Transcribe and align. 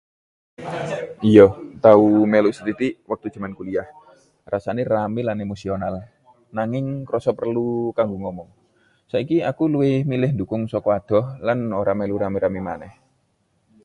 Iyo, 1.31 1.45
tau 1.85 2.05
melu 2.31 2.49
sethitik 2.57 2.93
wektu 3.11 3.27
jaman 3.35 3.53
kuliah. 3.59 3.87
Rasané 4.53 4.81
rame 4.93 5.21
lan 5.29 5.41
emosional, 5.45 5.95
nanging 6.57 6.87
krasa 7.09 7.31
perlu 7.39 7.67
kanggo 7.97 8.17
ngomong. 8.23 8.49
Saiki 9.11 9.37
aku 9.49 9.63
luwih 9.73 9.97
milih 10.11 10.29
ndhukung 10.33 10.63
saka 10.73 10.89
adoh 10.99 11.25
lan 11.47 11.59
ora 11.81 11.93
melu 11.99 12.15
rame-rame 12.23 12.61
maneh. 12.67 12.93